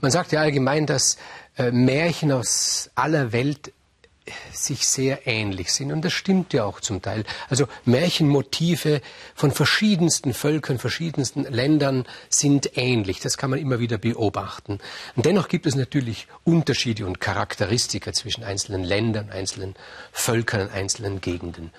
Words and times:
Man 0.00 0.10
sagt 0.10 0.32
ja 0.32 0.40
allgemein, 0.40 0.86
dass 0.86 1.16
äh, 1.56 1.70
Märchen 1.70 2.32
aus 2.32 2.90
aller 2.94 3.32
Welt 3.32 3.72
sich 4.52 4.86
sehr 4.86 5.26
ähnlich 5.26 5.72
sind. 5.72 5.92
Und 5.92 6.04
das 6.04 6.12
stimmt 6.12 6.52
ja 6.52 6.64
auch 6.64 6.80
zum 6.80 7.02
Teil. 7.02 7.24
Also 7.48 7.66
Märchenmotive 7.84 9.00
von 9.34 9.50
verschiedensten 9.50 10.34
Völkern, 10.34 10.78
verschiedensten 10.78 11.44
Ländern 11.44 12.06
sind 12.28 12.76
ähnlich. 12.76 13.20
Das 13.20 13.36
kann 13.36 13.50
man 13.50 13.58
immer 13.58 13.78
wieder 13.78 13.98
beobachten. 13.98 14.78
Und 15.16 15.26
dennoch 15.26 15.48
gibt 15.48 15.66
es 15.66 15.74
natürlich 15.74 16.26
Unterschiede 16.44 17.06
und 17.06 17.20
Charakteristika 17.20 18.12
zwischen 18.12 18.44
einzelnen 18.44 18.84
Ländern, 18.84 19.30
einzelnen 19.30 19.74
Völkern, 20.12 20.70
einzelnen 20.70 21.20
Gegenden. 21.20 21.70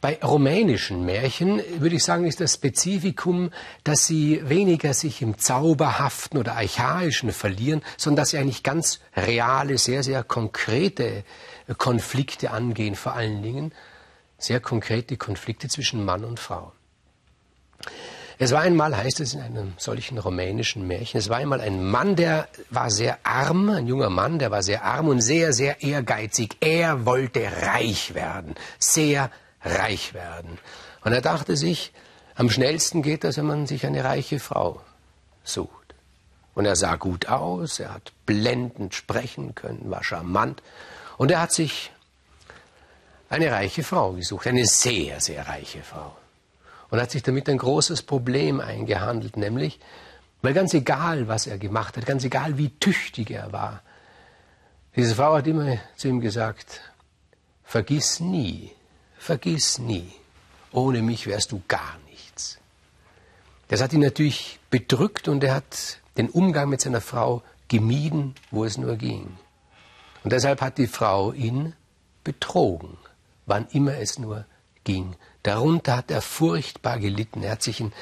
Bei 0.00 0.18
rumänischen 0.22 1.04
Märchen 1.04 1.62
würde 1.78 1.96
ich 1.96 2.04
sagen, 2.04 2.26
ist 2.26 2.40
das 2.40 2.54
Spezifikum, 2.54 3.50
dass 3.84 4.06
sie 4.06 4.40
weniger 4.48 4.94
sich 4.94 5.22
im 5.22 5.38
Zauberhaften 5.38 6.38
oder 6.38 6.56
Archaischen 6.56 7.32
verlieren, 7.32 7.82
sondern 7.96 8.22
dass 8.22 8.30
sie 8.30 8.38
eigentlich 8.38 8.62
ganz 8.62 9.00
reale, 9.16 9.78
sehr, 9.78 10.02
sehr 10.02 10.22
konkrete 10.22 11.24
Konflikte 11.86 12.50
angehen, 12.50 12.96
vor 12.96 13.12
allen 13.14 13.44
Dingen 13.44 13.70
sehr 14.38 14.58
konkrete 14.58 15.16
Konflikte 15.16 15.68
zwischen 15.68 16.04
Mann 16.04 16.24
und 16.24 16.40
Frau. 16.40 16.72
Es 18.40 18.50
war 18.50 18.62
einmal, 18.62 18.96
heißt 18.96 19.20
es 19.20 19.34
in 19.34 19.40
einem 19.40 19.72
solchen 19.76 20.18
rumänischen 20.18 20.88
Märchen, 20.88 21.20
es 21.20 21.28
war 21.28 21.36
einmal 21.36 21.60
ein 21.60 21.88
Mann, 21.88 22.16
der 22.16 22.48
war 22.70 22.90
sehr 22.90 23.20
arm, 23.22 23.70
ein 23.70 23.86
junger 23.86 24.10
Mann, 24.10 24.40
der 24.40 24.50
war 24.50 24.64
sehr 24.64 24.82
arm 24.82 25.06
und 25.06 25.20
sehr, 25.20 25.52
sehr 25.52 25.80
ehrgeizig. 25.80 26.56
Er 26.58 27.06
wollte 27.06 27.44
reich 27.62 28.14
werden, 28.14 28.56
sehr 28.80 29.30
reich 29.62 30.12
werden. 30.12 30.58
Und 31.04 31.12
er 31.12 31.20
dachte 31.20 31.56
sich, 31.56 31.92
am 32.34 32.50
schnellsten 32.50 33.00
geht 33.02 33.22
das, 33.22 33.36
wenn 33.36 33.46
man 33.46 33.68
sich 33.68 33.86
eine 33.86 34.02
reiche 34.02 34.40
Frau 34.40 34.80
sucht. 35.44 35.94
Und 36.56 36.66
er 36.66 36.74
sah 36.74 36.96
gut 36.96 37.28
aus, 37.28 37.78
er 37.78 37.94
hat 37.94 38.12
blendend 38.26 38.92
sprechen 38.96 39.54
können, 39.54 39.88
war 39.88 40.02
charmant. 40.02 40.64
Und 41.16 41.30
er 41.30 41.40
hat 41.40 41.52
sich 41.52 41.90
eine 43.28 43.50
reiche 43.50 43.82
Frau 43.82 44.12
gesucht, 44.12 44.46
eine 44.46 44.66
sehr, 44.66 45.20
sehr 45.20 45.46
reiche 45.46 45.82
Frau. 45.82 46.16
Und 46.90 47.00
hat 47.00 47.10
sich 47.10 47.22
damit 47.22 47.48
ein 47.48 47.58
großes 47.58 48.02
Problem 48.02 48.60
eingehandelt, 48.60 49.36
nämlich, 49.36 49.80
weil 50.42 50.54
ganz 50.54 50.74
egal, 50.74 51.26
was 51.26 51.46
er 51.46 51.58
gemacht 51.58 51.96
hat, 51.96 52.06
ganz 52.06 52.22
egal, 52.24 52.58
wie 52.58 52.70
tüchtig 52.78 53.30
er 53.30 53.52
war, 53.52 53.82
diese 54.94 55.14
Frau 55.14 55.34
hat 55.34 55.46
immer 55.46 55.78
zu 55.96 56.08
ihm 56.08 56.20
gesagt, 56.20 56.80
vergiss 57.64 58.20
nie, 58.20 58.70
vergiss 59.18 59.78
nie, 59.78 60.10
ohne 60.72 61.02
mich 61.02 61.26
wärst 61.26 61.52
du 61.52 61.60
gar 61.68 61.98
nichts. 62.08 62.58
Das 63.68 63.82
hat 63.82 63.92
ihn 63.92 64.00
natürlich 64.00 64.60
bedrückt 64.70 65.28
und 65.28 65.42
er 65.42 65.56
hat 65.56 65.98
den 66.16 66.30
Umgang 66.30 66.68
mit 66.68 66.80
seiner 66.80 67.00
Frau 67.00 67.42
gemieden, 67.68 68.36
wo 68.50 68.64
es 68.64 68.78
nur 68.78 68.96
ging. 68.96 69.36
Und 70.26 70.32
deshalb 70.32 70.60
hat 70.60 70.78
die 70.78 70.88
Frau 70.88 71.30
ihn 71.30 71.72
betrogen, 72.24 72.98
wann 73.44 73.68
immer 73.70 73.98
es 73.98 74.18
nur 74.18 74.44
ging. 74.82 75.14
Darunter 75.44 75.98
hat 75.98 76.10
er 76.10 76.20
furchtbar 76.20 76.98
gelitten. 76.98 77.44
Er 77.44 77.52
hat 77.52 77.62
sich 77.62 77.80
in, 77.80 77.92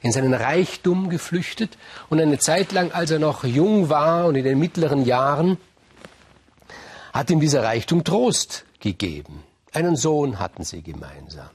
in 0.00 0.12
seinen 0.12 0.34
Reichtum 0.34 1.10
geflüchtet 1.10 1.76
und 2.10 2.20
eine 2.20 2.38
Zeit 2.38 2.70
lang, 2.70 2.92
als 2.92 3.10
er 3.10 3.18
noch 3.18 3.42
jung 3.42 3.88
war 3.88 4.26
und 4.26 4.36
in 4.36 4.44
den 4.44 4.60
mittleren 4.60 5.04
Jahren, 5.04 5.58
hat 7.12 7.28
ihm 7.30 7.40
dieser 7.40 7.64
Reichtum 7.64 8.04
Trost 8.04 8.66
gegeben. 8.78 9.42
Einen 9.72 9.96
Sohn 9.96 10.38
hatten 10.38 10.62
sie 10.62 10.80
gemeinsam. 10.80 11.50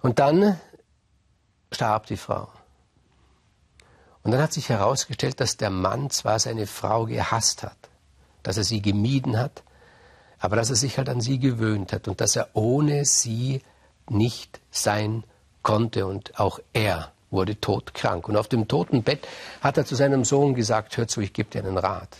Und 0.00 0.18
dann 0.18 0.58
starb 1.70 2.06
die 2.06 2.16
Frau. 2.16 2.48
Und 4.24 4.32
dann 4.32 4.42
hat 4.42 4.52
sich 4.52 4.70
herausgestellt, 4.70 5.38
dass 5.38 5.56
der 5.56 5.70
Mann 5.70 6.10
zwar 6.10 6.40
seine 6.40 6.66
Frau 6.66 7.06
gehasst 7.06 7.62
hat, 7.62 7.76
dass 8.42 8.56
er 8.56 8.64
sie 8.64 8.82
gemieden 8.82 9.38
hat, 9.38 9.62
aber 10.38 10.56
dass 10.56 10.70
er 10.70 10.76
sich 10.76 10.98
halt 10.98 11.08
an 11.08 11.20
sie 11.20 11.38
gewöhnt 11.38 11.92
hat 11.92 12.08
und 12.08 12.20
dass 12.20 12.36
er 12.36 12.48
ohne 12.54 13.04
sie 13.04 13.62
nicht 14.08 14.60
sein 14.70 15.24
konnte 15.62 16.06
und 16.06 16.38
auch 16.40 16.58
er 16.72 17.12
wurde 17.30 17.60
todkrank. 17.60 18.28
Und 18.28 18.36
auf 18.36 18.48
dem 18.48 18.68
Totenbett 18.68 19.26
hat 19.60 19.78
er 19.78 19.86
zu 19.86 19.94
seinem 19.94 20.24
Sohn 20.24 20.54
gesagt, 20.54 20.96
hör 20.96 21.08
zu, 21.08 21.20
ich 21.20 21.32
gebe 21.32 21.50
dir 21.50 21.64
einen 21.64 21.78
Rat. 21.78 22.16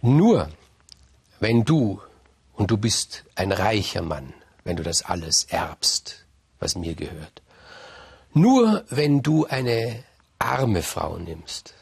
Nur 0.00 0.48
wenn 1.38 1.64
du, 1.64 2.00
und 2.54 2.70
du 2.70 2.76
bist 2.76 3.24
ein 3.34 3.52
reicher 3.52 4.02
Mann, 4.02 4.34
wenn 4.64 4.76
du 4.76 4.82
das 4.82 5.02
alles 5.02 5.44
erbst, 5.44 6.24
was 6.58 6.76
mir 6.76 6.94
gehört, 6.94 7.42
nur 8.34 8.84
wenn 8.88 9.22
du 9.22 9.46
eine 9.46 10.02
arme 10.38 10.82
Frau 10.82 11.18
nimmst, 11.18 11.74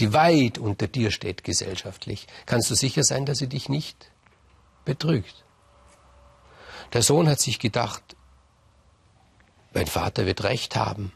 die 0.00 0.12
weit 0.12 0.58
unter 0.58 0.86
dir 0.86 1.10
steht 1.10 1.44
gesellschaftlich, 1.44 2.26
kannst 2.46 2.70
du 2.70 2.74
sicher 2.74 3.02
sein, 3.02 3.26
dass 3.26 3.38
sie 3.38 3.48
dich 3.48 3.68
nicht 3.68 4.10
betrügt. 4.84 5.44
Der 6.92 7.02
Sohn 7.02 7.28
hat 7.28 7.40
sich 7.40 7.58
gedacht, 7.58 8.16
mein 9.74 9.86
Vater 9.86 10.26
wird 10.26 10.44
recht 10.44 10.76
haben. 10.76 11.12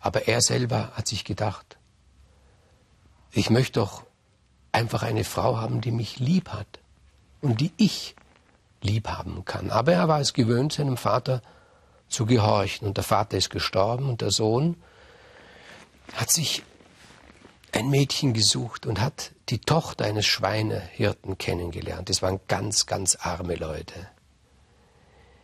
Aber 0.00 0.28
er 0.28 0.40
selber 0.40 0.92
hat 0.94 1.08
sich 1.08 1.24
gedacht, 1.24 1.76
ich 3.32 3.50
möchte 3.50 3.80
doch 3.80 4.04
einfach 4.72 5.02
eine 5.02 5.24
Frau 5.24 5.56
haben, 5.56 5.80
die 5.80 5.90
mich 5.90 6.18
lieb 6.18 6.50
hat 6.50 6.80
und 7.40 7.60
die 7.60 7.72
ich 7.76 8.14
lieb 8.82 9.08
haben 9.08 9.44
kann. 9.44 9.70
Aber 9.70 9.92
er 9.92 10.08
war 10.08 10.20
es 10.20 10.34
gewöhnt, 10.34 10.72
seinem 10.72 10.96
Vater 10.96 11.42
zu 12.08 12.26
gehorchen. 12.26 12.86
Und 12.86 12.96
der 12.96 13.04
Vater 13.04 13.36
ist 13.36 13.50
gestorben 13.50 14.08
und 14.08 14.20
der 14.20 14.30
Sohn 14.30 14.76
hat 16.14 16.30
sich 16.30 16.62
ein 17.72 17.90
Mädchen 17.90 18.32
gesucht 18.32 18.86
und 18.86 19.00
hat 19.00 19.32
die 19.48 19.60
Tochter 19.60 20.04
eines 20.04 20.26
Schweinehirten 20.26 21.38
kennengelernt. 21.38 22.08
Das 22.08 22.22
waren 22.22 22.40
ganz, 22.48 22.86
ganz 22.86 23.16
arme 23.16 23.56
Leute. 23.56 24.08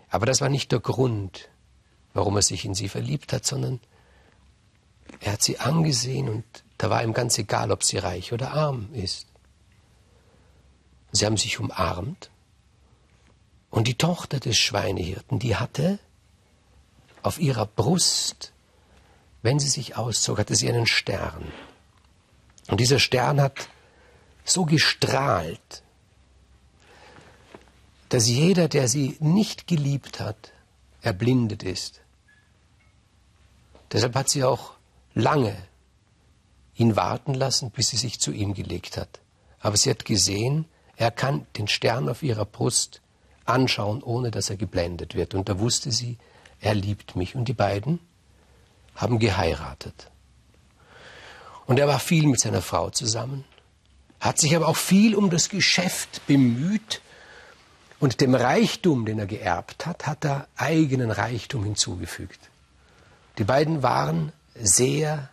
Aber 0.09 0.27
das 0.27 0.41
war 0.41 0.49
nicht 0.49 0.73
der 0.73 0.81
Grund, 0.81 1.49
warum 2.13 2.37
er 2.37 2.43
sich 2.43 2.65
in 2.65 2.75
sie 2.75 2.89
verliebt 2.89 3.33
hat, 3.33 3.45
sondern 3.45 3.81
er 5.21 5.33
hat 5.33 5.43
sie 5.43 5.59
angesehen 5.59 6.29
und 6.29 6.45
da 6.79 6.91
war 6.91 7.03
ihm 7.03 7.13
ganz 7.13 7.39
egal, 7.39 7.71
ob 7.71 7.85
sie 7.85 7.99
reich 7.99 8.33
oder 8.33 8.53
arm 8.53 8.89
ist. 8.93 9.27
Sie 11.13 11.27
haben 11.27 11.37
sich 11.37 11.61
umarmt 11.61 12.31
und 13.71 13.87
die 13.87 13.97
Tochter 13.97 14.41
des 14.41 14.57
Schweinehirten, 14.57 15.39
die 15.39 15.57
hatte 15.57 15.99
auf 17.23 17.41
ihrer 17.41 17.67
Brust, 17.67 18.53
wenn 19.43 19.59
sie 19.59 19.69
sich 19.69 19.97
auszog, 19.97 20.39
hatte 20.39 20.55
sie 20.55 20.69
einen 20.69 20.87
Stern. 20.87 21.53
Und 22.69 22.81
dieser 22.81 22.99
Stern 22.99 23.41
hat 23.41 23.69
so 24.45 24.65
gestrahlt, 24.65 25.83
dass 28.09 28.29
jeder, 28.29 28.69
der 28.69 28.89
sie 28.89 29.17
nicht 29.21 29.67
geliebt 29.67 30.21
hat, 30.21 30.53
erblindet 31.03 31.63
ist. 31.63 32.01
Deshalb 33.93 34.15
hat 34.15 34.29
sie 34.29 34.45
auch 34.45 34.73
lange 35.15 35.57
ihn 36.77 36.97
warten 36.97 37.35
lassen, 37.35 37.71
bis 37.71 37.89
sie 37.89 37.97
sich 37.97 38.21
zu 38.21 38.33
ihm 38.33 38.55
gelegt 38.55 38.97
hat. 38.97 39.21
Aber 39.61 39.77
sie 39.77 39.91
hat 39.91 40.05
gesehen, 40.05 40.67
er 40.97 41.11
kann 41.11 41.47
den 41.57 41.69
Stern 41.69 42.09
auf 42.09 42.23
ihrer 42.23 42.45
Brust 42.45 43.01
anschauen, 43.45 44.03
ohne 44.03 44.31
dass 44.31 44.51
er 44.51 44.57
geblendet 44.57 45.15
wird. 45.15 45.35
Und 45.35 45.49
da 45.49 45.59
wusste 45.59 45.93
sie, 45.93 46.19
er 46.61 46.75
liebt 46.75 47.17
mich. 47.17 47.35
Und 47.35 47.47
die 47.47 47.55
beiden 47.55 48.01
haben 48.95 49.19
geheiratet. 49.19 50.11
Und 51.67 51.79
er 51.79 51.89
war 51.89 51.99
viel 51.99 52.27
mit 52.27 52.41
seiner 52.41 52.63
Frau 52.63 52.91
zusammen, 52.91 53.45
hat 54.21 54.39
sich 54.39 54.55
aber 54.55 54.69
auch 54.69 54.77
viel 54.77 55.15
um 55.15 55.31
das 55.31 55.49
Geschäft 55.49 56.27
bemüht 56.27 57.01
und 58.01 58.21
dem 58.21 58.35
Reichtum, 58.35 59.07
den 59.07 59.19
er 59.19 59.27
geerbt 59.27 59.87
hat, 59.87 60.07
hat 60.07 60.25
er 60.25 60.47
eigenen 60.57 61.11
Reichtum 61.11 61.65
hinzugefügt. 61.65 62.41
Die 63.39 63.45
beiden 63.45 63.83
waren 63.83 64.33
sehr 64.55 65.31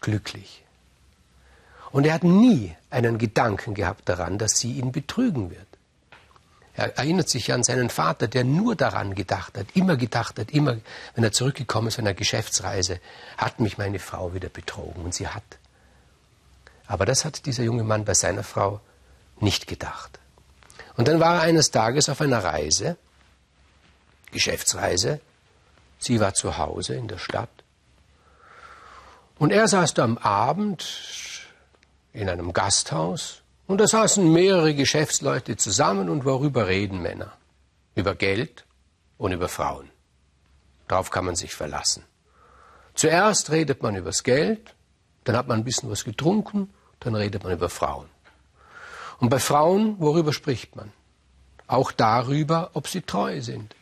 glücklich. 0.00 0.64
Und 1.90 2.06
er 2.06 2.14
hat 2.14 2.24
nie 2.24 2.74
einen 2.90 3.18
Gedanken 3.18 3.74
gehabt 3.74 4.08
daran, 4.08 4.38
dass 4.38 4.58
sie 4.58 4.72
ihn 4.72 4.92
betrügen 4.92 5.50
wird. 5.50 5.67
Er 6.78 6.96
erinnert 6.96 7.28
sich 7.28 7.52
an 7.52 7.64
seinen 7.64 7.90
Vater, 7.90 8.28
der 8.28 8.44
nur 8.44 8.76
daran 8.76 9.16
gedacht 9.16 9.58
hat, 9.58 9.66
immer 9.74 9.96
gedacht 9.96 10.38
hat, 10.38 10.52
immer, 10.52 10.76
wenn 11.16 11.24
er 11.24 11.32
zurückgekommen 11.32 11.88
ist 11.88 11.96
von 11.96 12.06
einer 12.06 12.14
Geschäftsreise, 12.14 13.00
hat 13.36 13.58
mich 13.58 13.78
meine 13.78 13.98
Frau 13.98 14.32
wieder 14.32 14.48
betrogen. 14.48 15.04
Und 15.04 15.12
sie 15.12 15.26
hat. 15.26 15.42
Aber 16.86 17.04
das 17.04 17.24
hat 17.24 17.46
dieser 17.46 17.64
junge 17.64 17.82
Mann 17.82 18.04
bei 18.04 18.14
seiner 18.14 18.44
Frau 18.44 18.80
nicht 19.40 19.66
gedacht. 19.66 20.20
Und 20.96 21.08
dann 21.08 21.18
war 21.18 21.34
er 21.34 21.40
eines 21.40 21.72
Tages 21.72 22.08
auf 22.08 22.20
einer 22.20 22.44
Reise, 22.44 22.96
Geschäftsreise. 24.30 25.18
Sie 25.98 26.20
war 26.20 26.34
zu 26.34 26.58
Hause 26.58 26.94
in 26.94 27.08
der 27.08 27.18
Stadt. 27.18 27.50
Und 29.36 29.50
er 29.50 29.66
saß 29.66 29.94
da 29.94 30.04
am 30.04 30.16
Abend 30.16 31.44
in 32.12 32.28
einem 32.28 32.52
Gasthaus 32.52 33.42
und 33.68 33.78
da 33.78 33.86
saßen 33.86 34.32
mehrere 34.32 34.74
Geschäftsleute 34.74 35.56
zusammen 35.56 36.08
und 36.08 36.24
worüber 36.24 36.66
reden 36.66 37.00
Männer? 37.00 37.32
Über 37.94 38.16
Geld 38.16 38.64
und 39.16 39.30
über 39.30 39.48
Frauen. 39.48 39.90
Darauf 40.88 41.10
kann 41.10 41.24
man 41.24 41.36
sich 41.36 41.54
verlassen. 41.54 42.02
Zuerst 42.94 43.52
redet 43.52 43.82
man 43.82 43.94
übers 43.94 44.24
Geld 44.24 44.74
Dann 45.28 45.36
hat 45.36 45.46
man 45.46 45.58
ein 45.58 45.64
bisschen 45.64 45.90
was 45.90 46.04
getrunken, 46.04 46.72
dann 47.00 47.14
redet 47.14 47.44
man 47.44 47.52
über 47.52 47.68
Frauen. 47.68 48.06
Und 49.18 49.28
bei 49.28 49.38
Frauen, 49.38 49.96
worüber 49.98 50.32
spricht 50.32 50.74
man? 50.74 50.90
Auch 51.66 51.92
darüber, 51.92 52.70
ob 52.72 52.88
sie 52.88 53.02
treu 53.02 53.42
sind. 53.42 53.74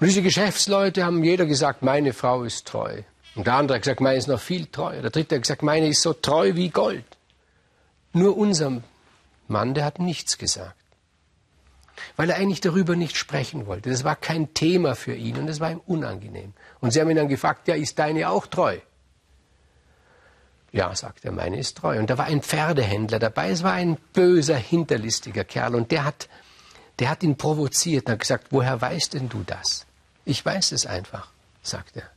Und 0.00 0.06
diese 0.06 0.22
Geschäftsleute 0.22 1.04
haben 1.04 1.22
jeder 1.22 1.44
gesagt, 1.44 1.82
meine 1.82 2.14
Frau 2.14 2.42
ist 2.42 2.66
treu. 2.66 3.02
Und 3.34 3.46
der 3.46 3.52
andere 3.52 3.76
hat 3.76 3.82
gesagt, 3.82 4.00
meine 4.00 4.16
ist 4.16 4.28
noch 4.28 4.40
viel 4.40 4.64
treuer. 4.64 5.02
Der 5.02 5.10
dritte 5.10 5.34
hat 5.34 5.42
gesagt, 5.42 5.62
meine 5.62 5.88
ist 5.88 6.00
so 6.00 6.14
treu 6.14 6.54
wie 6.54 6.70
Gold. 6.70 7.04
Nur 8.12 8.36
unser 8.36 8.82
Mann, 9.48 9.74
der 9.74 9.84
hat 9.84 9.98
nichts 9.98 10.38
gesagt. 10.38 10.76
Weil 12.16 12.30
er 12.30 12.36
eigentlich 12.36 12.60
darüber 12.60 12.96
nicht 12.96 13.16
sprechen 13.16 13.66
wollte. 13.66 13.90
Das 13.90 14.04
war 14.04 14.16
kein 14.16 14.54
Thema 14.54 14.94
für 14.94 15.14
ihn 15.14 15.38
und 15.38 15.46
das 15.46 15.60
war 15.60 15.70
ihm 15.70 15.80
unangenehm. 15.86 16.52
Und 16.80 16.92
sie 16.92 17.00
haben 17.00 17.10
ihn 17.10 17.16
dann 17.16 17.28
gefragt, 17.28 17.68
ja, 17.68 17.74
ist 17.74 17.98
deine 17.98 18.28
auch 18.28 18.46
treu? 18.46 18.78
Ja, 20.72 20.94
sagt 20.96 21.24
er, 21.24 21.32
meine 21.32 21.58
ist 21.58 21.76
treu. 21.76 21.98
Und 21.98 22.08
da 22.08 22.16
war 22.16 22.24
ein 22.24 22.42
Pferdehändler 22.42 23.18
dabei. 23.18 23.50
Es 23.50 23.62
war 23.62 23.72
ein 23.72 23.98
böser, 24.14 24.56
hinterlistiger 24.56 25.44
Kerl. 25.44 25.74
Und 25.74 25.90
der 25.90 26.04
hat, 26.04 26.28
der 26.98 27.10
hat 27.10 27.22
ihn 27.22 27.36
provoziert 27.36 28.06
und 28.06 28.12
hat 28.12 28.20
gesagt, 28.20 28.46
woher 28.50 28.80
weißt 28.80 29.14
denn 29.14 29.28
du 29.28 29.42
das? 29.46 29.86
Ich 30.24 30.44
weiß 30.44 30.72
es 30.72 30.86
einfach, 30.86 31.30
sagt 31.62 31.96
er. 31.96 32.08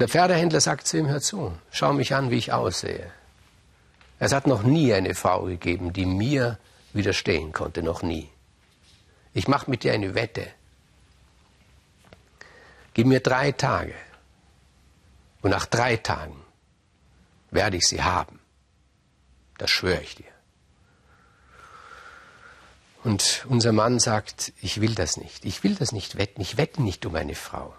Der 0.00 0.08
Pferdehändler 0.08 0.60
sagt 0.60 0.86
zu 0.86 0.96
ihm, 0.98 1.08
hör 1.08 1.20
zu, 1.20 1.52
schau 1.70 1.92
mich 1.92 2.14
an, 2.14 2.30
wie 2.30 2.36
ich 2.36 2.52
aussehe. 2.52 3.10
Es 4.18 4.32
hat 4.32 4.46
noch 4.46 4.62
nie 4.62 4.92
eine 4.92 5.14
Frau 5.14 5.44
gegeben, 5.44 5.92
die 5.92 6.06
mir 6.06 6.58
widerstehen 6.92 7.52
konnte, 7.52 7.82
noch 7.82 8.02
nie. 8.02 8.28
Ich 9.32 9.46
mache 9.46 9.70
mit 9.70 9.84
dir 9.84 9.92
eine 9.92 10.14
Wette. 10.14 10.48
Gib 12.94 13.06
mir 13.06 13.20
drei 13.20 13.52
Tage. 13.52 13.94
Und 15.42 15.50
nach 15.50 15.66
drei 15.66 15.96
Tagen 15.96 16.36
werde 17.50 17.76
ich 17.76 17.86
sie 17.86 18.02
haben. 18.02 18.40
Das 19.56 19.70
schwöre 19.70 20.02
ich 20.02 20.16
dir. 20.16 20.24
Und 23.04 23.46
unser 23.48 23.72
Mann 23.72 24.00
sagt, 24.00 24.52
ich 24.60 24.80
will 24.80 24.94
das 24.94 25.16
nicht. 25.16 25.44
Ich 25.44 25.62
will 25.62 25.76
das 25.76 25.92
nicht 25.92 26.18
wetten. 26.18 26.40
Ich 26.40 26.56
wette 26.56 26.82
nicht 26.82 27.06
um 27.06 27.14
eine 27.14 27.36
Frau. 27.36 27.74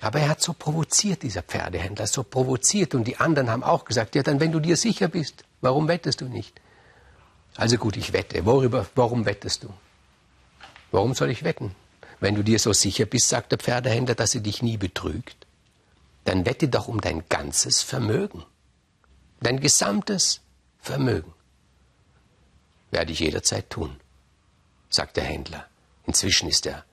Aber 0.00 0.20
er 0.20 0.28
hat 0.28 0.42
so 0.42 0.52
provoziert, 0.52 1.22
dieser 1.22 1.42
Pferdehändler, 1.42 2.06
so 2.06 2.24
provoziert. 2.24 2.94
Und 2.94 3.04
die 3.04 3.16
anderen 3.16 3.50
haben 3.50 3.62
auch 3.62 3.84
gesagt, 3.84 4.14
ja, 4.14 4.22
dann 4.22 4.40
wenn 4.40 4.52
du 4.52 4.60
dir 4.60 4.76
sicher 4.76 5.08
bist, 5.08 5.44
warum 5.60 5.88
wettest 5.88 6.20
du 6.20 6.26
nicht? 6.26 6.60
Also 7.56 7.78
gut, 7.78 7.96
ich 7.96 8.12
wette. 8.12 8.44
Worüber, 8.44 8.86
warum 8.94 9.24
wettest 9.26 9.62
du? 9.62 9.72
Warum 10.90 11.14
soll 11.14 11.30
ich 11.30 11.44
wetten? 11.44 11.74
Wenn 12.20 12.34
du 12.34 12.42
dir 12.42 12.58
so 12.58 12.72
sicher 12.72 13.06
bist, 13.06 13.28
sagt 13.28 13.52
der 13.52 13.58
Pferdehändler, 13.58 14.14
dass 14.14 14.32
sie 14.32 14.40
dich 14.40 14.62
nie 14.62 14.76
betrügt, 14.76 15.46
dann 16.24 16.46
wette 16.46 16.68
doch 16.68 16.88
um 16.88 17.00
dein 17.00 17.28
ganzes 17.28 17.82
Vermögen. 17.82 18.44
Dein 19.40 19.60
gesamtes 19.60 20.40
Vermögen. 20.80 21.32
Werde 22.90 23.12
ich 23.12 23.20
jederzeit 23.20 23.70
tun, 23.70 23.96
sagt 24.88 25.16
der 25.16 25.24
Händler. 25.24 25.66
Inzwischen 26.06 26.48
ist 26.48 26.66
er 26.66 26.84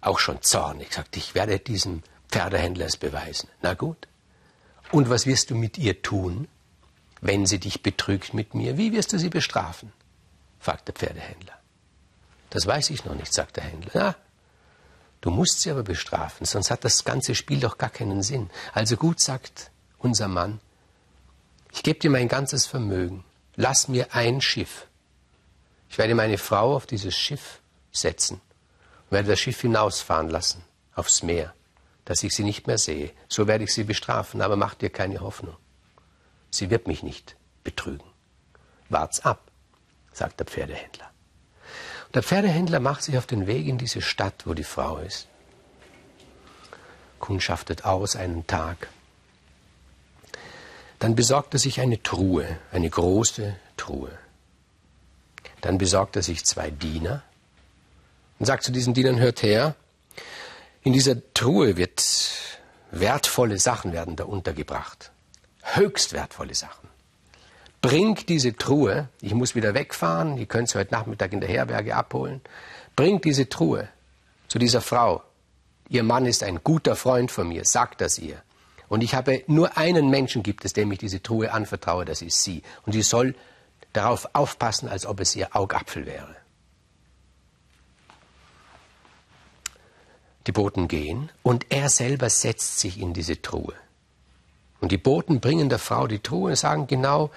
auch 0.00 0.18
schon 0.18 0.42
zornig, 0.42 0.92
sagt, 0.92 1.16
ich 1.16 1.34
werde 1.34 1.58
diesem 1.58 2.02
Pferdehändler 2.32 2.86
es 2.86 2.96
beweisen. 2.96 3.48
Na 3.60 3.74
gut. 3.74 4.08
Und 4.90 5.10
was 5.10 5.26
wirst 5.26 5.50
du 5.50 5.54
mit 5.54 5.78
ihr 5.78 6.02
tun, 6.02 6.48
wenn 7.20 7.46
sie 7.46 7.60
dich 7.60 7.82
betrügt 7.82 8.32
mit 8.34 8.54
mir? 8.54 8.78
Wie 8.78 8.92
wirst 8.92 9.12
du 9.12 9.18
sie 9.18 9.28
bestrafen? 9.28 9.92
fragt 10.58 10.88
der 10.88 10.94
Pferdehändler. 10.94 11.58
Das 12.50 12.66
weiß 12.66 12.90
ich 12.90 13.04
noch 13.04 13.14
nicht, 13.14 13.32
sagt 13.32 13.56
der 13.56 13.64
Händler. 13.64 13.94
Ja, 13.94 14.16
du 15.20 15.30
musst 15.30 15.60
sie 15.60 15.70
aber 15.70 15.82
bestrafen, 15.82 16.46
sonst 16.46 16.70
hat 16.70 16.84
das 16.84 17.04
ganze 17.04 17.34
Spiel 17.34 17.60
doch 17.60 17.78
gar 17.78 17.90
keinen 17.90 18.22
Sinn. 18.22 18.50
Also 18.72 18.96
gut, 18.96 19.20
sagt 19.20 19.70
unser 19.98 20.28
Mann, 20.28 20.60
ich 21.72 21.82
gebe 21.82 21.98
dir 21.98 22.10
mein 22.10 22.28
ganzes 22.28 22.66
Vermögen. 22.66 23.24
Lass 23.56 23.88
mir 23.88 24.14
ein 24.14 24.40
Schiff. 24.40 24.86
Ich 25.90 25.98
werde 25.98 26.14
meine 26.14 26.38
Frau 26.38 26.76
auf 26.76 26.86
dieses 26.86 27.14
Schiff 27.14 27.60
setzen 27.90 28.40
und 29.04 29.12
werde 29.12 29.28
das 29.28 29.40
Schiff 29.40 29.60
hinausfahren 29.60 30.30
lassen 30.30 30.64
aufs 30.94 31.22
Meer 31.22 31.54
dass 32.04 32.22
ich 32.22 32.34
sie 32.34 32.44
nicht 32.44 32.66
mehr 32.66 32.78
sehe. 32.78 33.10
So 33.28 33.46
werde 33.46 33.64
ich 33.64 33.72
sie 33.72 33.84
bestrafen, 33.84 34.42
aber 34.42 34.56
mach 34.56 34.74
dir 34.74 34.90
keine 34.90 35.20
Hoffnung. 35.20 35.56
Sie 36.50 36.70
wird 36.70 36.86
mich 36.86 37.02
nicht 37.02 37.36
betrügen. 37.64 38.06
Wart's 38.88 39.20
ab, 39.20 39.50
sagt 40.12 40.40
der 40.40 40.46
Pferdehändler. 40.46 41.10
Und 42.06 42.16
der 42.16 42.22
Pferdehändler 42.22 42.80
macht 42.80 43.02
sich 43.02 43.16
auf 43.16 43.26
den 43.26 43.46
Weg 43.46 43.66
in 43.66 43.78
diese 43.78 44.02
Stadt, 44.02 44.46
wo 44.46 44.54
die 44.54 44.64
Frau 44.64 44.98
ist. 44.98 45.28
Kundschaftet 47.18 47.84
aus 47.84 48.16
einen 48.16 48.46
Tag. 48.46 48.88
Dann 50.98 51.14
besorgt 51.14 51.54
er 51.54 51.58
sich 51.58 51.80
eine 51.80 52.02
Truhe, 52.02 52.58
eine 52.70 52.90
große 52.90 53.56
Truhe. 53.76 54.10
Dann 55.60 55.78
besorgt 55.78 56.16
er 56.16 56.22
sich 56.22 56.44
zwei 56.44 56.70
Diener 56.70 57.22
und 58.38 58.46
sagt 58.46 58.64
zu 58.64 58.72
diesen 58.72 58.92
Dienern, 58.92 59.20
hört 59.20 59.42
her, 59.42 59.76
in 60.82 60.92
dieser 60.92 61.16
Truhe 61.34 61.76
wird 61.76 62.02
wertvolle 62.90 63.58
Sachen 63.58 63.92
werden 63.92 64.16
da 64.16 64.24
untergebracht. 64.24 65.12
Höchst 65.62 66.12
wertvolle 66.12 66.54
Sachen. 66.54 66.88
Bringt 67.80 68.28
diese 68.28 68.56
Truhe, 68.56 69.08
ich 69.20 69.34
muss 69.34 69.54
wieder 69.54 69.74
wegfahren, 69.74 70.38
ihr 70.38 70.46
könnt 70.46 70.68
sie 70.68 70.78
heute 70.78 70.92
Nachmittag 70.92 71.32
in 71.32 71.40
der 71.40 71.48
Herberge 71.48 71.96
abholen. 71.96 72.40
Bringt 72.94 73.24
diese 73.24 73.48
Truhe 73.48 73.88
zu 74.48 74.58
dieser 74.58 74.80
Frau. 74.80 75.22
Ihr 75.88 76.02
Mann 76.02 76.26
ist 76.26 76.42
ein 76.42 76.60
guter 76.62 76.94
Freund 76.94 77.30
von 77.30 77.48
mir, 77.48 77.64
sagt 77.64 78.00
das 78.00 78.18
ihr. 78.18 78.42
Und 78.88 79.02
ich 79.02 79.14
habe 79.14 79.42
nur 79.46 79.76
einen 79.76 80.10
Menschen 80.10 80.42
gibt 80.42 80.64
es, 80.64 80.74
dem 80.74 80.92
ich 80.92 80.98
diese 80.98 81.22
Truhe 81.22 81.52
anvertraue, 81.52 82.04
das 82.04 82.22
ist 82.22 82.42
sie. 82.42 82.62
Und 82.84 82.92
sie 82.92 83.02
soll 83.02 83.34
darauf 83.92 84.28
aufpassen, 84.34 84.88
als 84.88 85.06
ob 85.06 85.20
es 85.20 85.34
ihr 85.34 85.56
Augapfel 85.56 86.06
wäre. 86.06 86.36
Die 90.46 90.52
Boten 90.52 90.88
gehen 90.88 91.30
und 91.42 91.66
er 91.68 91.88
selber 91.88 92.28
setzt 92.28 92.80
sich 92.80 92.98
in 92.98 93.12
diese 93.12 93.40
Truhe. 93.40 93.74
Und 94.80 94.90
die 94.90 94.98
Boten 94.98 95.40
bringen 95.40 95.68
der 95.68 95.78
Frau 95.78 96.08
die 96.08 96.18
Truhe 96.18 96.50
und 96.50 96.56
sagen 96.56 96.88
genau, 96.88 97.30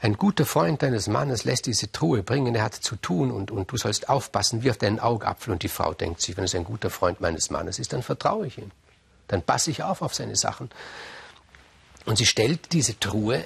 ein 0.00 0.14
guter 0.14 0.44
Freund 0.44 0.82
deines 0.82 1.08
Mannes 1.08 1.44
lässt 1.44 1.66
diese 1.66 1.90
Truhe 1.90 2.22
bringen, 2.22 2.54
er 2.54 2.62
hat 2.62 2.74
zu 2.74 2.94
tun 2.96 3.32
und, 3.32 3.50
und 3.50 3.70
du 3.70 3.76
sollst 3.76 4.08
aufpassen, 4.08 4.62
wirf 4.62 4.78
deinen 4.78 5.00
Augapfel. 5.00 5.52
Und 5.52 5.64
die 5.64 5.68
Frau 5.68 5.92
denkt 5.92 6.20
sich, 6.20 6.36
wenn 6.36 6.44
es 6.44 6.54
ein 6.54 6.64
guter 6.64 6.90
Freund 6.90 7.20
meines 7.20 7.50
Mannes 7.50 7.80
ist, 7.80 7.92
dann 7.92 8.02
vertraue 8.02 8.46
ich 8.46 8.58
ihm. 8.58 8.70
Dann 9.26 9.42
passe 9.42 9.70
ich 9.70 9.82
auf 9.82 10.02
auf 10.02 10.14
seine 10.14 10.36
Sachen. 10.36 10.70
Und 12.04 12.16
sie 12.16 12.26
stellt 12.26 12.72
diese 12.72 12.98
Truhe 12.98 13.44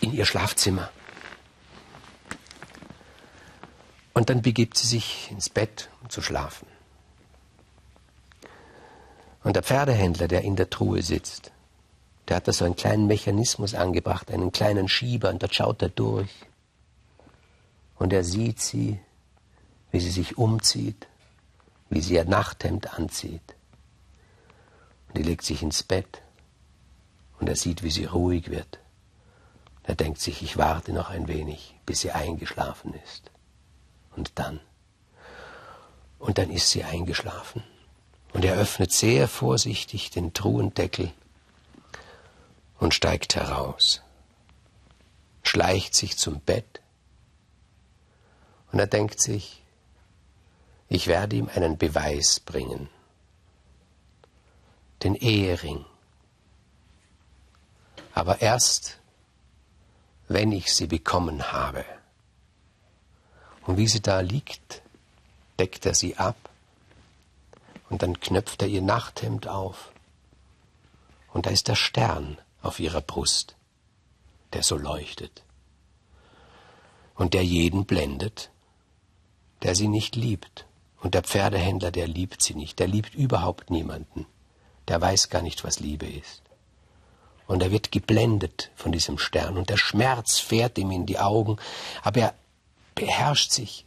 in 0.00 0.12
ihr 0.12 0.24
Schlafzimmer. 0.24 0.90
Und 4.14 4.30
dann 4.30 4.40
begibt 4.40 4.78
sie 4.78 4.86
sich 4.86 5.30
ins 5.30 5.50
Bett, 5.50 5.90
um 6.02 6.08
zu 6.08 6.22
schlafen. 6.22 6.66
Und 9.46 9.54
der 9.54 9.62
Pferdehändler, 9.62 10.26
der 10.26 10.42
in 10.42 10.56
der 10.56 10.70
Truhe 10.70 11.02
sitzt, 11.02 11.52
der 12.26 12.38
hat 12.38 12.48
da 12.48 12.52
so 12.52 12.64
einen 12.64 12.74
kleinen 12.74 13.06
Mechanismus 13.06 13.76
angebracht, 13.76 14.32
einen 14.32 14.50
kleinen 14.50 14.88
Schieber, 14.88 15.30
und 15.30 15.40
dort 15.40 15.54
schaut 15.54 15.80
er 15.82 15.88
durch. 15.88 16.34
Und 17.94 18.12
er 18.12 18.24
sieht 18.24 18.58
sie, 18.60 18.98
wie 19.92 20.00
sie 20.00 20.10
sich 20.10 20.36
umzieht, 20.36 21.06
wie 21.90 22.00
sie 22.00 22.14
ihr 22.14 22.24
Nachthemd 22.24 22.92
anzieht. 22.98 23.54
Und 25.06 25.18
die 25.18 25.22
legt 25.22 25.44
sich 25.44 25.62
ins 25.62 25.84
Bett 25.84 26.22
und 27.38 27.48
er 27.48 27.54
sieht, 27.54 27.84
wie 27.84 27.92
sie 27.92 28.06
ruhig 28.06 28.50
wird. 28.50 28.80
Er 29.84 29.94
denkt 29.94 30.20
sich, 30.20 30.42
ich 30.42 30.56
warte 30.56 30.92
noch 30.92 31.08
ein 31.08 31.28
wenig, 31.28 31.76
bis 31.86 32.00
sie 32.00 32.10
eingeschlafen 32.10 32.94
ist. 33.04 33.30
Und 34.16 34.40
dann, 34.40 34.58
und 36.18 36.38
dann 36.38 36.50
ist 36.50 36.70
sie 36.70 36.82
eingeschlafen. 36.82 37.62
Und 38.36 38.44
er 38.44 38.56
öffnet 38.56 38.92
sehr 38.92 39.28
vorsichtig 39.28 40.10
den 40.10 40.34
Truhendeckel 40.34 41.10
und 42.78 42.92
steigt 42.92 43.34
heraus, 43.34 44.02
schleicht 45.42 45.94
sich 45.94 46.18
zum 46.18 46.40
Bett 46.40 46.82
und 48.72 48.78
er 48.78 48.88
denkt 48.88 49.22
sich, 49.22 49.62
ich 50.90 51.06
werde 51.06 51.36
ihm 51.36 51.48
einen 51.48 51.78
Beweis 51.78 52.38
bringen, 52.40 52.90
den 55.02 55.14
Ehering. 55.14 55.86
Aber 58.12 58.42
erst, 58.42 58.98
wenn 60.28 60.52
ich 60.52 60.74
sie 60.74 60.88
bekommen 60.88 61.52
habe. 61.52 61.86
Und 63.62 63.78
wie 63.78 63.88
sie 63.88 64.02
da 64.02 64.20
liegt, 64.20 64.82
deckt 65.58 65.86
er 65.86 65.94
sie 65.94 66.18
ab 66.18 66.36
und 67.88 68.02
dann 68.02 68.20
knöpft 68.20 68.62
er 68.62 68.68
ihr 68.68 68.82
Nachthemd 68.82 69.48
auf. 69.48 69.92
Und 71.32 71.46
da 71.46 71.50
ist 71.50 71.68
der 71.68 71.74
Stern 71.74 72.38
auf 72.62 72.80
ihrer 72.80 73.00
Brust, 73.00 73.56
der 74.52 74.62
so 74.62 74.76
leuchtet. 74.76 75.42
Und 77.14 77.34
der 77.34 77.44
jeden 77.44 77.84
blendet, 77.84 78.50
der 79.62 79.74
sie 79.74 79.88
nicht 79.88 80.16
liebt. 80.16 80.66
Und 81.00 81.14
der 81.14 81.22
Pferdehändler, 81.22 81.90
der 81.90 82.08
liebt 82.08 82.42
sie 82.42 82.54
nicht, 82.54 82.78
der 82.78 82.88
liebt 82.88 83.14
überhaupt 83.14 83.70
niemanden. 83.70 84.26
Der 84.88 85.00
weiß 85.00 85.28
gar 85.28 85.42
nicht, 85.42 85.64
was 85.64 85.80
Liebe 85.80 86.06
ist. 86.06 86.42
Und 87.46 87.62
er 87.62 87.70
wird 87.70 87.92
geblendet 87.92 88.70
von 88.74 88.92
diesem 88.92 89.18
Stern 89.18 89.56
und 89.56 89.70
der 89.70 89.76
Schmerz 89.76 90.38
fährt 90.38 90.78
ihm 90.78 90.90
in 90.90 91.06
die 91.06 91.18
Augen, 91.18 91.58
aber 92.02 92.20
er 92.20 92.34
beherrscht 92.94 93.52
sich. 93.52 93.85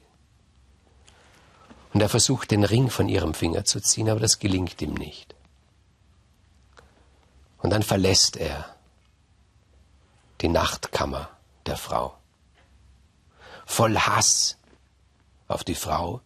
Und 2.00 2.04
er 2.04 2.08
versucht 2.08 2.52
den 2.52 2.64
Ring 2.64 2.90
von 2.90 3.10
ihrem 3.10 3.34
Finger 3.34 3.66
zu 3.66 3.82
ziehen, 3.82 4.10
aber 4.10 4.22
das 4.22 4.40
gelingt 4.40 4.82
ihm 4.82 4.94
nicht. 4.94 5.36
Und 7.58 7.72
dann 7.72 7.84
verlässt 7.84 8.38
er 8.38 8.74
die 10.40 10.48
Nachtkammer 10.48 11.30
der 11.66 11.76
Frau. 11.76 12.18
Voll 13.66 13.98
Hass 13.98 14.56
auf 15.50 15.66
die 15.66 15.76
Frau, 15.76 16.22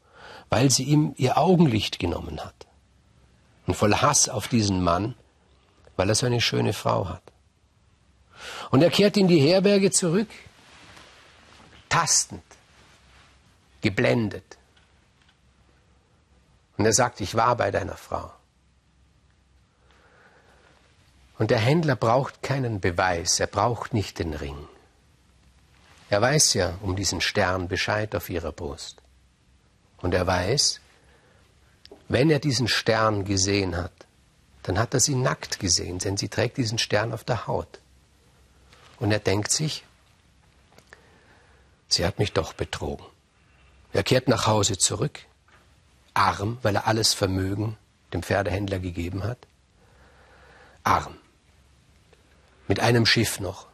weil 0.51 0.69
sie 0.69 0.83
ihm 0.83 1.15
ihr 1.17 1.39
Augenlicht 1.39 1.97
genommen 1.97 2.39
hat. 2.45 2.67
Und 3.65 3.73
voll 3.73 3.95
Hass 3.95 4.29
auf 4.29 4.47
diesen 4.47 4.83
Mann, 4.83 5.15
weil 5.95 6.07
er 6.07 6.13
so 6.13 6.27
eine 6.27 6.39
schöne 6.39 6.73
Frau 6.73 7.09
hat. 7.09 7.23
Und 8.69 8.83
er 8.83 8.91
kehrt 8.91 9.17
in 9.17 9.27
die 9.27 9.41
Herberge 9.41 9.89
zurück, 9.89 10.29
tastend, 11.89 12.43
geblendet. 13.81 14.59
Und 16.77 16.85
er 16.85 16.93
sagt, 16.93 17.21
ich 17.21 17.35
war 17.35 17.55
bei 17.55 17.71
deiner 17.71 17.97
Frau. 17.97 18.31
Und 21.37 21.51
der 21.51 21.59
Händler 21.59 21.95
braucht 21.95 22.41
keinen 22.41 22.79
Beweis, 22.79 23.39
er 23.39 23.47
braucht 23.47 23.93
nicht 23.93 24.19
den 24.19 24.33
Ring. 24.33 24.67
Er 26.09 26.21
weiß 26.21 26.53
ja 26.53 26.77
um 26.81 26.95
diesen 26.95 27.21
Stern 27.21 27.67
Bescheid 27.67 28.15
auf 28.15 28.29
ihrer 28.29 28.51
Brust. 28.51 28.97
Und 29.97 30.13
er 30.13 30.27
weiß, 30.27 30.79
wenn 32.07 32.29
er 32.29 32.39
diesen 32.39 32.67
Stern 32.67 33.25
gesehen 33.25 33.75
hat, 33.75 33.91
dann 34.61 34.77
hat 34.77 34.93
er 34.93 34.99
sie 34.99 35.15
nackt 35.15 35.59
gesehen, 35.59 35.99
denn 35.99 36.17
sie 36.17 36.29
trägt 36.29 36.57
diesen 36.57 36.77
Stern 36.77 37.13
auf 37.13 37.23
der 37.23 37.47
Haut. 37.47 37.79
Und 38.99 39.11
er 39.11 39.19
denkt 39.19 39.51
sich, 39.51 39.83
sie 41.87 42.05
hat 42.05 42.19
mich 42.19 42.33
doch 42.33 42.53
betrogen. 42.53 43.05
Er 43.91 44.03
kehrt 44.03 44.27
nach 44.27 44.47
Hause 44.47 44.77
zurück, 44.77 45.19
arm, 46.13 46.57
weil 46.61 46.75
er 46.75 46.87
alles 46.87 47.13
Vermögen 47.13 47.77
dem 48.13 48.23
Pferdehändler 48.23 48.79
gegeben 48.79 49.23
hat. 49.23 49.39
Arm. 50.83 51.15
Mit 52.67 52.79
einem 52.79 53.05
Schiff 53.05 53.39
noch. 53.39 53.67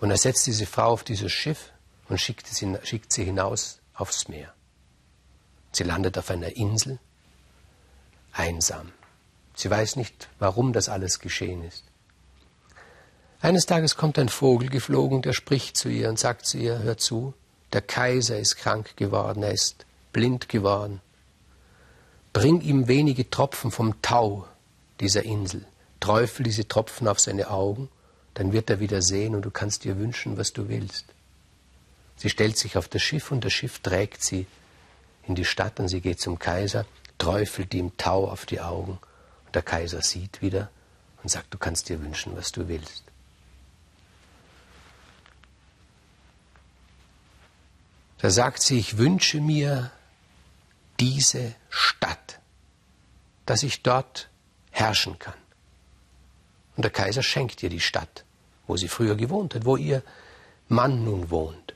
Und 0.00 0.10
er 0.10 0.16
setzt 0.16 0.46
diese 0.46 0.66
Frau 0.66 0.88
auf 0.88 1.04
dieses 1.04 1.32
Schiff 1.32 1.70
und 2.08 2.20
schickt 2.20 2.46
sie, 2.46 2.76
schickt 2.82 3.12
sie 3.12 3.24
hinaus 3.24 3.80
aufs 3.94 4.28
Meer. 4.28 4.52
Sie 5.72 5.84
landet 5.84 6.18
auf 6.18 6.30
einer 6.30 6.56
Insel, 6.56 6.98
einsam. 8.32 8.92
Sie 9.54 9.70
weiß 9.70 9.96
nicht, 9.96 10.28
warum 10.38 10.72
das 10.72 10.88
alles 10.88 11.20
geschehen 11.20 11.64
ist. 11.64 11.84
Eines 13.40 13.66
Tages 13.66 13.96
kommt 13.96 14.18
ein 14.18 14.28
Vogel 14.28 14.68
geflogen, 14.68 15.22
der 15.22 15.32
spricht 15.32 15.76
zu 15.76 15.88
ihr 15.88 16.08
und 16.08 16.18
sagt 16.18 16.46
zu 16.46 16.58
ihr, 16.58 16.78
hör 16.78 16.96
zu, 16.96 17.34
der 17.72 17.82
Kaiser 17.82 18.38
ist 18.38 18.56
krank 18.56 18.96
geworden, 18.96 19.42
er 19.42 19.52
ist 19.52 19.84
blind 20.12 20.48
geworden. 20.48 21.00
Bring 22.34 22.60
ihm 22.62 22.88
wenige 22.88 23.30
Tropfen 23.30 23.70
vom 23.70 24.02
Tau 24.02 24.46
dieser 24.98 25.22
Insel, 25.22 25.64
träufel 26.00 26.42
diese 26.42 26.66
Tropfen 26.66 27.06
auf 27.06 27.20
seine 27.20 27.48
Augen, 27.48 27.88
dann 28.34 28.52
wird 28.52 28.68
er 28.68 28.80
wieder 28.80 29.02
sehen 29.02 29.36
und 29.36 29.42
du 29.42 29.52
kannst 29.52 29.84
dir 29.84 29.98
wünschen, 29.98 30.36
was 30.36 30.52
du 30.52 30.68
willst. 30.68 31.06
Sie 32.16 32.28
stellt 32.28 32.58
sich 32.58 32.76
auf 32.76 32.88
das 32.88 33.02
Schiff 33.02 33.30
und 33.30 33.44
das 33.44 33.52
Schiff 33.52 33.78
trägt 33.78 34.20
sie 34.22 34.46
in 35.28 35.36
die 35.36 35.44
Stadt 35.44 35.78
und 35.78 35.88
sie 35.88 36.00
geht 36.00 36.20
zum 36.20 36.40
Kaiser, 36.40 36.86
träufelt 37.18 37.72
ihm 37.72 37.96
Tau 37.98 38.28
auf 38.28 38.46
die 38.46 38.60
Augen 38.60 38.98
und 39.46 39.54
der 39.54 39.62
Kaiser 39.62 40.02
sieht 40.02 40.42
wieder 40.42 40.70
und 41.22 41.28
sagt, 41.28 41.54
du 41.54 41.58
kannst 41.58 41.88
dir 41.88 42.02
wünschen, 42.02 42.36
was 42.36 42.50
du 42.50 42.66
willst. 42.66 43.04
Da 48.18 48.28
sagt 48.30 48.60
sie, 48.60 48.78
ich 48.78 48.98
wünsche 48.98 49.40
mir 49.40 49.92
diese 51.00 51.54
Stadt, 51.68 52.40
dass 53.46 53.62
ich 53.62 53.82
dort 53.82 54.28
herrschen 54.70 55.18
kann. 55.18 55.34
Und 56.76 56.84
der 56.84 56.90
Kaiser 56.90 57.22
schenkt 57.22 57.62
ihr 57.62 57.68
die 57.68 57.80
Stadt, 57.80 58.24
wo 58.66 58.76
sie 58.76 58.88
früher 58.88 59.14
gewohnt 59.14 59.54
hat, 59.54 59.64
wo 59.64 59.76
ihr 59.76 60.02
Mann 60.68 61.04
nun 61.04 61.30
wohnt. 61.30 61.74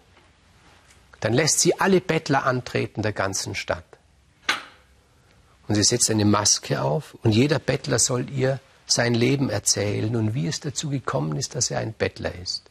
Dann 1.20 1.32
lässt 1.32 1.60
sie 1.60 1.78
alle 1.78 2.00
Bettler 2.00 2.44
antreten 2.44 3.02
der 3.02 3.12
ganzen 3.12 3.54
Stadt. 3.54 3.84
Und 5.66 5.74
sie 5.74 5.82
setzt 5.82 6.10
eine 6.10 6.24
Maske 6.24 6.80
auf 6.80 7.14
und 7.22 7.32
jeder 7.32 7.58
Bettler 7.58 7.98
soll 7.98 8.30
ihr 8.30 8.60
sein 8.86 9.14
Leben 9.14 9.50
erzählen 9.50 10.16
und 10.16 10.34
wie 10.34 10.46
es 10.46 10.60
dazu 10.60 10.88
gekommen 10.88 11.36
ist, 11.36 11.54
dass 11.54 11.70
er 11.70 11.80
ein 11.80 11.92
Bettler 11.92 12.34
ist. 12.34 12.62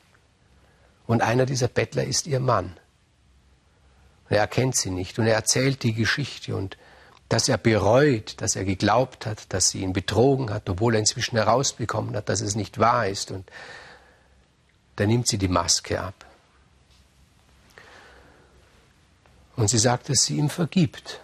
Und 1.05 1.21
einer 1.21 1.45
dieser 1.45 1.67
Bettler 1.67 2.05
ist 2.05 2.25
ihr 2.25 2.39
Mann. 2.39 2.77
Er 4.29 4.39
erkennt 4.39 4.75
sie 4.75 4.89
nicht 4.89 5.19
und 5.19 5.27
er 5.27 5.35
erzählt 5.35 5.83
die 5.83 5.93
Geschichte 5.93 6.55
und 6.55 6.77
dass 7.29 7.49
er 7.49 7.57
bereut, 7.57 8.41
dass 8.41 8.55
er 8.55 8.63
geglaubt 8.63 9.25
hat, 9.25 9.51
dass 9.53 9.69
sie 9.69 9.81
ihn 9.81 9.93
betrogen 9.93 10.49
hat, 10.49 10.69
obwohl 10.69 10.95
er 10.95 10.99
inzwischen 10.99 11.35
herausbekommen 11.35 12.15
hat, 12.15 12.29
dass 12.29 12.41
es 12.41 12.55
nicht 12.55 12.79
wahr 12.79 13.07
ist. 13.07 13.31
Und 13.31 13.49
dann 14.95 15.09
nimmt 15.09 15.27
sie 15.27 15.37
die 15.37 15.49
Maske 15.49 15.99
ab. 15.99 16.25
Und 19.55 19.69
sie 19.69 19.77
sagt, 19.77 20.09
dass 20.09 20.23
sie 20.23 20.37
ihm 20.37 20.49
vergibt. 20.49 21.19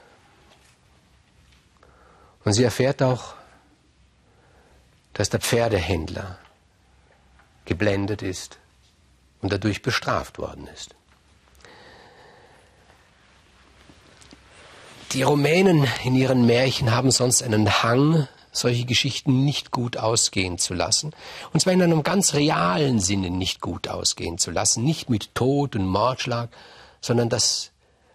Und 2.43 2.53
sie 2.53 2.63
erfährt 2.63 3.01
auch, 3.01 3.36
dass 5.13 5.29
der 5.29 5.39
Pferdehändler 5.39 6.39
geblendet 7.65 8.22
ist 8.22 8.57
und 9.41 9.53
dadurch 9.53 9.81
bestraft 9.81 10.38
worden 10.38 10.67
ist. 10.67 10.95
Die 15.13 15.22
Rumänen 15.22 15.88
in 16.03 16.15
ihren 16.15 16.48
Märchen 16.48 16.91
haben 16.91 17.12
sonst 17.12 17.43
einen 17.43 17.84
Hang, 17.84 18.27
solche 18.51 18.86
Geschichten 18.86 19.46
nicht 19.46 19.70
gut 19.70 19.96
ausgehen 19.96 20.58
zu 20.58 20.74
lassen. 20.74 21.12
Und 21.53 21.60
zwar 21.60 21.72
in 21.72 21.84
einem 21.84 22.01
ganz 22.01 22.34
realen 22.34 23.00
Sinne 23.00 23.29
nicht 23.29 23.62
gut 23.62 23.88
ausgehen 23.88 24.39
zu 24.39 24.50
lassen. 24.50 24.84
Nicht 24.84 25.12
mit 25.12 25.36
Tod 25.36 25.75
und 25.75 25.86
Mordschlag, 25.86 26.50
sondern 27.00 27.29
dass 27.29 27.70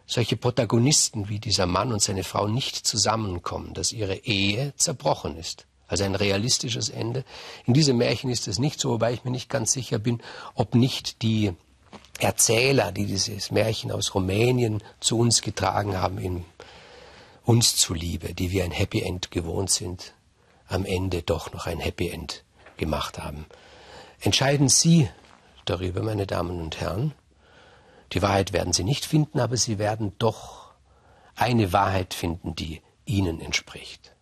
solche 0.06 0.36
Protagonisten 0.36 1.28
wie 1.28 1.38
dieser 1.38 1.66
Mann 1.66 1.92
und 1.92 2.02
seine 2.02 2.24
Frau 2.24 2.48
nicht 2.48 2.74
zusammenkommen, 2.84 3.74
dass 3.74 3.92
ihre 3.92 4.16
Ehe 4.16 4.72
zerbrochen 4.76 5.36
ist. 5.36 5.66
Also 5.86 6.02
ein 6.02 6.16
realistisches 6.16 6.88
Ende. 6.88 7.24
In 7.64 7.74
diesem 7.74 7.98
Märchen 7.98 8.28
ist 8.28 8.48
es 8.48 8.58
nicht 8.58 8.80
so, 8.80 8.90
wobei 8.90 9.12
ich 9.12 9.24
mir 9.24 9.30
nicht 9.30 9.48
ganz 9.48 9.70
sicher 9.70 10.00
bin, 10.00 10.20
ob 10.56 10.74
nicht 10.74 11.22
die 11.22 11.52
Erzähler, 12.18 12.90
die 12.90 13.06
dieses 13.06 13.52
Märchen 13.52 13.92
aus 13.92 14.16
Rumänien 14.16 14.82
zu 14.98 15.16
uns 15.16 15.42
getragen 15.42 15.96
haben, 15.96 16.18
in 16.18 16.44
uns 17.48 17.76
zuliebe, 17.76 18.34
die 18.34 18.50
wir 18.50 18.62
ein 18.62 18.72
Happy 18.72 19.00
End 19.00 19.30
gewohnt 19.30 19.70
sind, 19.70 20.12
am 20.66 20.84
Ende 20.84 21.22
doch 21.22 21.50
noch 21.50 21.66
ein 21.66 21.80
Happy 21.80 22.10
End 22.10 22.44
gemacht 22.76 23.18
haben. 23.18 23.46
Entscheiden 24.20 24.68
Sie 24.68 25.08
darüber, 25.64 26.02
meine 26.02 26.26
Damen 26.26 26.60
und 26.60 26.78
Herren. 26.78 27.14
Die 28.12 28.20
Wahrheit 28.20 28.52
werden 28.52 28.74
Sie 28.74 28.84
nicht 28.84 29.06
finden, 29.06 29.40
aber 29.40 29.56
Sie 29.56 29.78
werden 29.78 30.12
doch 30.18 30.72
eine 31.36 31.72
Wahrheit 31.72 32.12
finden, 32.12 32.54
die 32.54 32.82
Ihnen 33.06 33.40
entspricht. 33.40 34.14